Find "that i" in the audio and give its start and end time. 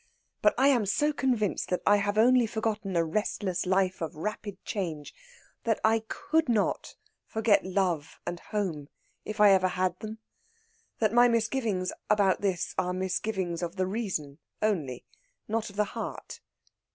1.69-1.97, 5.63-6.03